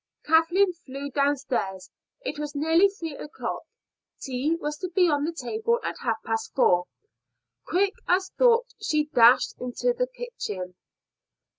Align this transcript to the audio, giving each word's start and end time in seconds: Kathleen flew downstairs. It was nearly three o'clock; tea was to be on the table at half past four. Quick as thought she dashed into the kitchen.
Kathleen 0.25 0.73
flew 0.73 1.11
downstairs. 1.11 1.91
It 2.21 2.39
was 2.39 2.55
nearly 2.55 2.89
three 2.89 3.15
o'clock; 3.15 3.61
tea 4.19 4.55
was 4.59 4.79
to 4.79 4.89
be 4.89 5.07
on 5.07 5.25
the 5.25 5.31
table 5.31 5.79
at 5.83 5.99
half 5.99 6.17
past 6.25 6.55
four. 6.55 6.85
Quick 7.67 7.93
as 8.07 8.29
thought 8.35 8.73
she 8.81 9.03
dashed 9.13 9.53
into 9.59 9.93
the 9.93 10.07
kitchen. 10.07 10.73